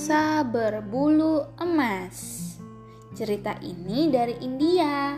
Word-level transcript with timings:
Angsa 0.00 0.48
berbulu 0.48 1.60
emas. 1.60 2.16
Cerita 3.12 3.52
ini 3.60 4.08
dari 4.08 4.32
India. 4.40 5.12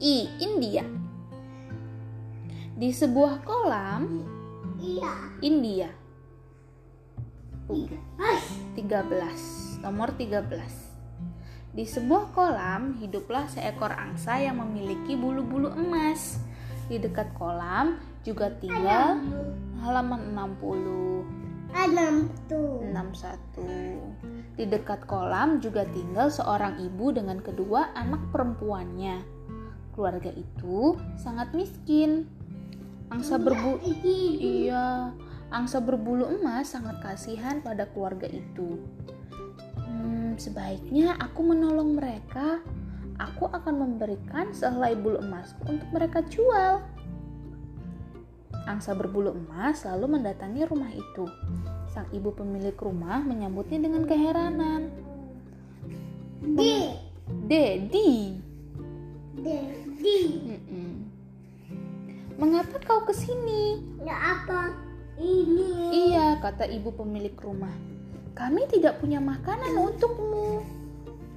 I. 0.00 0.16
India. 0.40 0.80
Di 2.72 2.88
sebuah 2.88 3.44
kolam 3.44 4.24
Iya. 4.80 5.12
India. 5.44 5.92
Hai. 8.16 8.40
13. 8.72 9.84
Nomor 9.84 10.16
13. 10.16 11.76
Di 11.76 11.84
sebuah 11.84 12.32
kolam 12.32 12.96
hiduplah 13.04 13.52
seekor 13.52 13.92
angsa 13.92 14.40
yang 14.40 14.64
memiliki 14.64 15.12
bulu-bulu 15.12 15.76
emas. 15.76 16.40
Di 16.88 16.96
dekat 16.96 17.36
kolam 17.36 18.00
juga 18.24 18.48
tinggal 18.56 19.20
halaman 19.84 20.32
60. 20.32 21.12
Enam 21.72 22.28
tuh. 22.48 22.71
61. 23.10 24.54
Di 24.54 24.64
dekat 24.68 25.08
kolam 25.10 25.58
juga 25.58 25.82
tinggal 25.90 26.30
seorang 26.30 26.78
ibu 26.78 27.10
dengan 27.10 27.42
kedua 27.42 27.90
anak 27.98 28.30
perempuannya. 28.30 29.24
Keluarga 29.96 30.30
itu 30.30 30.94
sangat 31.18 31.50
miskin. 31.56 32.30
Angsa 33.12 33.36
berbulu 33.36 33.76
Iya, 34.40 35.12
angsa 35.52 35.84
berbulu 35.84 36.30
emas 36.32 36.72
sangat 36.72 37.02
kasihan 37.04 37.60
pada 37.60 37.84
keluarga 37.92 38.24
itu. 38.24 38.80
Hmm, 39.76 40.40
sebaiknya 40.40 41.20
aku 41.20 41.44
menolong 41.44 42.00
mereka. 42.00 42.64
Aku 43.20 43.52
akan 43.52 43.84
memberikan 43.84 44.50
sehelai 44.56 44.96
bulu 44.96 45.20
emasku 45.20 45.60
untuk 45.68 45.88
mereka 45.92 46.24
jual. 46.26 46.80
Angsa 48.62 48.94
berbulu 48.94 49.34
emas 49.34 49.82
lalu 49.82 50.18
mendatangi 50.18 50.62
rumah 50.70 50.90
itu. 50.94 51.26
Sang 51.90 52.06
ibu 52.14 52.30
pemilik 52.30 52.74
rumah 52.78 53.20
menyambutnya 53.26 53.82
dengan 53.82 54.06
keheranan. 54.06 54.88
D. 56.42 56.58
Dedi, 57.46 58.38
D. 59.38 59.46
D. 59.98 60.04
Mm-mm. 60.42 60.92
mengapa 62.34 62.82
kau 62.82 63.06
ke 63.06 63.14
sini? 63.14 63.78
Ya 64.02 64.18
apa? 64.18 64.74
Ini. 65.14 65.70
Iya, 66.10 66.42
kata 66.42 66.66
ibu 66.66 66.90
pemilik 66.90 67.34
rumah. 67.38 67.70
Kami 68.34 68.66
tidak 68.66 68.98
punya 68.98 69.22
makanan 69.22 69.78
untukmu. 69.78 70.66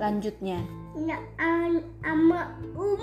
Lanjutnya, 0.02 0.66
Ya 0.96 1.20
ama 2.08 2.56
umur. 2.72 2.98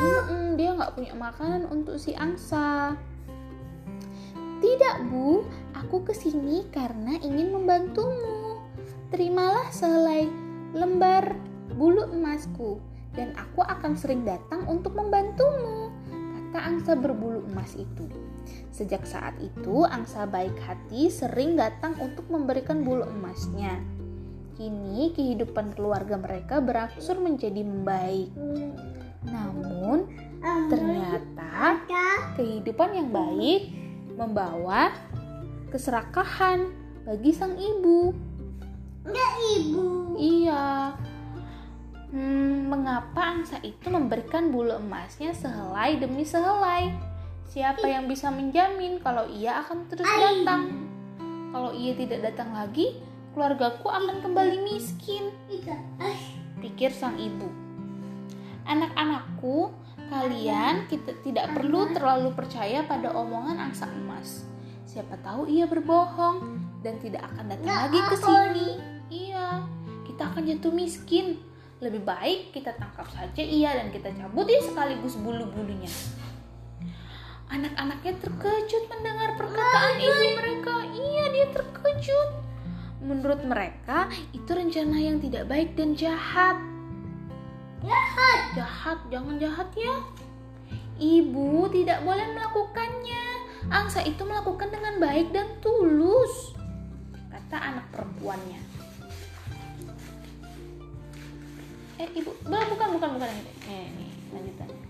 "Mm-mm, 0.00 0.56
dia 0.56 0.72
nggak 0.72 0.96
punya 0.96 1.12
makanan 1.12 1.68
untuk 1.68 2.00
si 2.00 2.16
angsa. 2.16 2.96
Tidak, 4.84 5.08
Bu. 5.08 5.40
Aku 5.80 6.04
ke 6.04 6.12
sini 6.12 6.68
karena 6.68 7.16
ingin 7.24 7.56
membantumu. 7.56 8.60
Terimalah 9.08 9.72
sehelai 9.72 10.28
lembar 10.76 11.40
bulu 11.72 12.04
emasku, 12.12 12.84
dan 13.16 13.32
aku 13.32 13.64
akan 13.64 13.96
sering 13.96 14.28
datang 14.28 14.68
untuk 14.68 14.92
membantumu, 14.92 15.88
kata 16.12 16.60
angsa 16.68 16.92
berbulu 17.00 17.48
emas 17.48 17.72
itu. 17.80 18.04
Sejak 18.76 19.08
saat 19.08 19.32
itu, 19.40 19.88
angsa 19.88 20.28
baik 20.28 20.52
hati 20.60 21.08
sering 21.08 21.56
datang 21.56 21.96
untuk 21.96 22.28
memberikan 22.28 22.84
bulu 22.84 23.08
emasnya. 23.08 23.80
Kini, 24.52 25.16
kehidupan 25.16 25.80
keluarga 25.80 26.20
mereka 26.20 26.60
berangsur 26.60 27.16
menjadi 27.24 27.64
membaik. 27.64 28.36
Namun, 29.32 30.12
ternyata 30.68 31.80
kehidupan 32.36 32.92
yang 32.92 33.08
baik 33.08 33.83
membawa 34.14 34.94
keserakahan 35.74 36.70
bagi 37.04 37.34
sang 37.34 37.58
ibu. 37.58 38.14
Enggak 39.04 39.32
ibu. 39.58 39.86
Iya. 40.16 40.94
Hmm, 42.14 42.70
mengapa 42.70 43.34
angsa 43.34 43.58
itu 43.66 43.90
memberikan 43.90 44.54
bulu 44.54 44.78
emasnya 44.78 45.34
sehelai 45.34 45.98
demi 45.98 46.22
sehelai? 46.22 46.94
Siapa 47.50 47.84
yang 47.84 48.06
bisa 48.06 48.30
menjamin 48.30 49.02
kalau 49.02 49.26
ia 49.28 49.60
akan 49.66 49.90
terus 49.90 50.06
datang? 50.06 50.88
Kalau 51.50 51.74
ia 51.74 51.94
tidak 51.98 52.32
datang 52.32 52.54
lagi, 52.54 52.98
keluargaku 53.34 53.90
akan 53.90 54.22
kembali 54.22 54.62
miskin, 54.62 55.34
pikir 56.62 56.90
sang 56.94 57.18
ibu. 57.18 57.50
Anak-anakku, 58.64 59.74
kalian 60.08 60.88
kita 60.88 61.12
tidak 61.24 61.52
perlu 61.56 61.90
terlalu 61.92 62.32
percaya 62.36 62.84
pada 62.84 63.12
omongan 63.12 63.70
angsa 63.70 63.88
emas. 63.88 64.44
Siapa 64.84 65.18
tahu 65.24 65.50
ia 65.50 65.66
berbohong 65.66 66.60
dan 66.84 67.00
tidak 67.00 67.24
akan 67.32 67.50
datang 67.50 67.66
Nggak 67.66 67.82
lagi 67.88 68.00
ke 68.00 68.16
sini. 68.20 68.68
Iya, 69.10 69.48
kita 70.06 70.22
akan 70.30 70.42
jatuh 70.44 70.72
miskin. 70.72 71.40
Lebih 71.82 72.06
baik 72.06 72.54
kita 72.54 72.72
tangkap 72.78 73.08
saja 73.10 73.42
ia 73.42 73.74
dan 73.74 73.90
kita 73.90 74.14
cabut 74.14 74.46
ya 74.48 74.60
sekaligus 74.62 75.18
bulu-bulunya. 75.20 75.90
Anak-anaknya 77.50 78.12
terkejut 78.18 78.84
mendengar 78.88 79.36
perkataan 79.36 80.00
ibu 80.00 80.24
mereka. 80.38 80.74
Iya, 80.90 81.24
dia 81.30 81.46
terkejut. 81.52 82.30
Menurut 83.04 83.44
mereka, 83.44 84.08
itu 84.32 84.48
rencana 84.48 84.96
yang 84.96 85.20
tidak 85.20 85.44
baik 85.44 85.76
dan 85.76 85.92
jahat. 85.92 86.73
Jahat. 87.84 88.40
Jahat, 88.56 88.98
jangan 89.12 89.36
jahat 89.36 89.68
ya. 89.76 89.94
Ibu 90.96 91.68
tidak 91.68 92.00
boleh 92.00 92.26
melakukannya. 92.32 93.24
Angsa 93.68 94.04
itu 94.04 94.20
melakukan 94.24 94.68
dengan 94.68 95.00
baik 95.00 95.32
dan 95.32 95.48
tulus, 95.64 96.52
kata 97.32 97.56
anak 97.56 97.88
perempuannya. 97.96 98.60
Eh, 101.96 102.08
ibu, 102.12 102.30
bukan, 102.44 102.66
bukan, 102.76 102.88
bukan, 103.00 103.10
bukan. 103.16 103.30
Nih, 103.64 103.88
nih, 103.96 104.10
lanjutannya. 104.36 104.84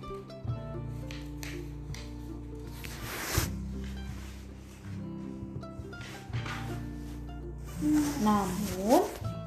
Namun, 8.27 9.03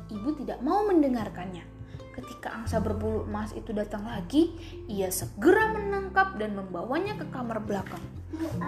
ibu 0.07 0.29
tidak 0.39 0.59
mau 0.63 0.87
mendengarkannya. 0.87 1.76
Ketika 2.17 2.49
angsa 2.49 2.81
berbulu 2.81 3.29
emas 3.29 3.53
itu 3.53 3.69
datang 3.77 4.09
lagi, 4.09 4.57
ia 4.89 5.13
segera 5.13 5.69
menangkap 5.69 6.33
dan 6.41 6.57
membawanya 6.57 7.13
ke 7.13 7.29
kamar 7.29 7.61
belakang. 7.61 8.01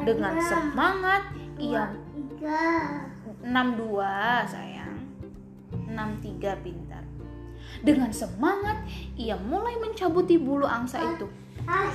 Dengan 0.06 0.38
semangat, 0.38 1.34
ia 1.58 1.90
Tiga. 2.14 3.10
62 3.42 4.54
sayang. 4.54 4.96
63 5.90 6.62
pintar. 6.62 7.04
Dengan 7.82 8.14
semangat, 8.14 8.86
ia 9.18 9.34
mulai 9.34 9.81
mencabuti 9.81 10.38
bulu 10.38 10.70
angsa 10.70 11.02
itu. 11.02 11.26
Ah. 11.66 11.90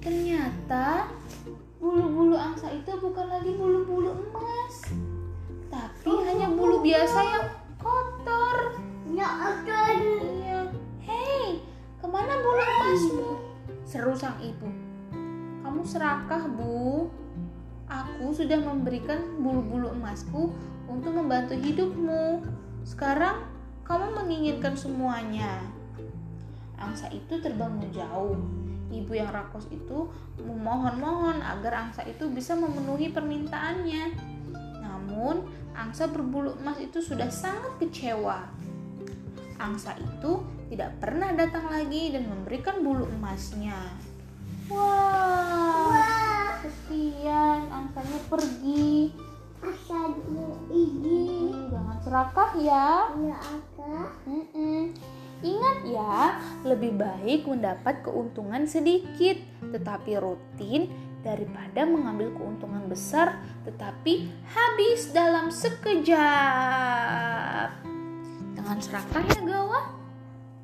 Ternyata 0.00 1.12
bulu-bulu 1.76 2.40
angsa 2.40 2.72
itu 2.72 2.88
bukan 2.96 3.26
lagi 3.26 3.52
bulu-bulu 3.52 4.16
emas, 4.16 4.96
tapi 5.66 6.10
hanya 6.24 6.46
bulu 6.48 6.78
biasa 6.78 7.18
yang 7.26 7.44
Seru 13.86 14.18
sang 14.18 14.34
ibu. 14.42 14.66
Kamu 15.62 15.86
serakah, 15.86 16.50
Bu. 16.50 17.06
Aku 17.86 18.34
sudah 18.34 18.58
memberikan 18.58 19.38
bulu-bulu 19.38 19.94
emasku 19.94 20.50
untuk 20.90 21.14
membantu 21.14 21.54
hidupmu. 21.54 22.42
Sekarang 22.82 23.46
kamu 23.86 24.10
menginginkan 24.18 24.74
semuanya. 24.74 25.62
Angsa 26.74 27.06
itu 27.14 27.38
terbang 27.38 27.78
menjauh. 27.78 28.34
Ibu 28.90 29.12
yang 29.14 29.30
rakus 29.30 29.70
itu 29.70 30.10
memohon-mohon 30.42 31.38
agar 31.38 31.86
angsa 31.86 32.02
itu 32.10 32.26
bisa 32.26 32.58
memenuhi 32.58 33.14
permintaannya. 33.14 34.18
Namun, 34.82 35.46
angsa 35.78 36.10
berbulu 36.10 36.58
emas 36.58 36.82
itu 36.82 36.98
sudah 36.98 37.30
sangat 37.30 37.78
kecewa. 37.78 38.50
Angsa 39.56 39.96
itu 39.96 40.44
tidak 40.68 40.98
pernah 41.00 41.32
datang 41.32 41.70
lagi 41.70 42.12
dan 42.12 42.28
memberikan 42.28 42.82
bulu 42.82 43.08
emasnya. 43.20 43.76
Wah, 44.66 45.94
Wah. 45.94 46.58
kesian, 46.62 47.70
angsanya 47.70 48.20
pergi. 48.26 49.14
Asalnya 49.62 50.48
ini. 50.74 51.54
Hmm, 51.54 51.70
jangan 51.70 51.98
serakah 52.02 52.50
ya. 52.58 53.08
Ya 53.14 53.38
akan. 53.40 54.06
Mm-mm. 54.26 54.82
Ingat 55.44 55.78
ya, 55.84 56.40
lebih 56.64 56.96
baik 56.96 57.44
mendapat 57.44 58.00
keuntungan 58.00 58.64
sedikit 58.64 59.36
tetapi 59.60 60.16
rutin 60.16 60.88
daripada 61.20 61.84
mengambil 61.84 62.32
keuntungan 62.34 62.88
besar 62.88 63.36
tetapi 63.68 64.32
habis 64.48 65.12
dalam 65.12 65.52
sekejap. 65.52 66.56
Jangan 68.66 68.82
serakah 68.82 69.22
ya 69.30 69.40
Gawa. 69.46 69.80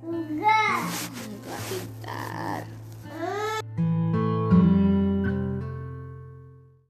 Enggak. 0.03 0.83
Enggak 1.23 1.61
pintar. 1.71 2.63
Hmm. 3.07 3.42